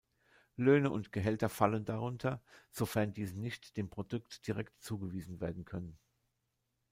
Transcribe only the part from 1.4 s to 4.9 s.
fallen darunter, sofern diese nicht dem Produkt direkt